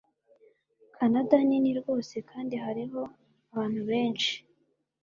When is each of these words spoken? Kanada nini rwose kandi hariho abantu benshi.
Kanada 0.95 1.37
nini 1.47 1.71
rwose 1.79 2.15
kandi 2.29 2.55
hariho 2.63 3.01
abantu 3.51 3.81
benshi. 3.89 4.33